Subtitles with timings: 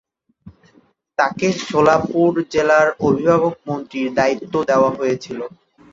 [1.19, 5.39] তাঁকে সোলাপুর জেলার অভিভাবক মন্ত্রীর দায়িত্বও দেওয়া হয়েছিল।